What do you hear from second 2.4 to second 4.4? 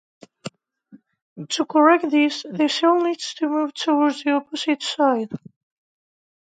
the sail needs to move towards the